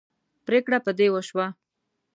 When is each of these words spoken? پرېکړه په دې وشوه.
پرېکړه 0.45 0.77
په 0.85 0.91
دې 0.97 1.07
وشوه. 1.13 1.47